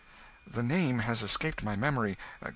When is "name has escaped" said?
0.63-1.61